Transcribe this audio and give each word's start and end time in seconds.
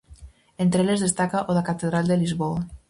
Entre 0.63 0.81
eles 0.83 1.03
destaca 1.05 1.47
o 1.49 1.51
da 1.57 1.67
catedral 1.69 2.05
de 2.07 2.19
Lisboa. 2.23 2.59